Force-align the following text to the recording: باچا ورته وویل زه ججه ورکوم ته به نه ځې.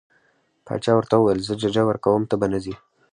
باچا 0.65 0.91
ورته 0.95 1.15
وویل 1.17 1.39
زه 1.47 1.53
ججه 1.61 1.83
ورکوم 1.85 2.23
ته 2.29 2.35
به 2.39 2.47
نه 2.53 2.59
ځې. 2.63 2.73